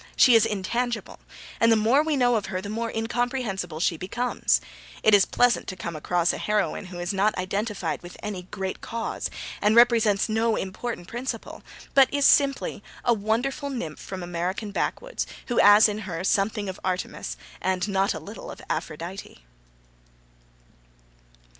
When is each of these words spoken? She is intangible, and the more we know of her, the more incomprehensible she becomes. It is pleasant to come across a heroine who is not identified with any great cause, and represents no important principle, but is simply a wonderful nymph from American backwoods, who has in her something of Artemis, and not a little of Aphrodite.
She 0.15 0.33
is 0.33 0.47
intangible, 0.47 1.19
and 1.59 1.71
the 1.71 1.75
more 1.75 2.01
we 2.01 2.17
know 2.17 2.35
of 2.35 2.47
her, 2.47 2.59
the 2.59 2.69
more 2.69 2.89
incomprehensible 2.91 3.79
she 3.79 3.97
becomes. 3.97 4.59
It 5.03 5.13
is 5.13 5.25
pleasant 5.25 5.67
to 5.67 5.75
come 5.75 5.95
across 5.95 6.33
a 6.33 6.39
heroine 6.39 6.87
who 6.87 6.97
is 6.97 7.13
not 7.13 7.37
identified 7.37 8.01
with 8.01 8.17
any 8.23 8.47
great 8.49 8.81
cause, 8.81 9.29
and 9.61 9.75
represents 9.75 10.27
no 10.27 10.55
important 10.55 11.07
principle, 11.07 11.61
but 11.93 12.11
is 12.11 12.25
simply 12.25 12.81
a 13.05 13.13
wonderful 13.13 13.69
nymph 13.69 13.99
from 13.99 14.23
American 14.23 14.71
backwoods, 14.71 15.27
who 15.49 15.57
has 15.59 15.87
in 15.87 15.99
her 15.99 16.23
something 16.23 16.67
of 16.67 16.79
Artemis, 16.83 17.37
and 17.61 17.87
not 17.87 18.15
a 18.15 18.19
little 18.19 18.49
of 18.49 18.59
Aphrodite. 18.71 19.43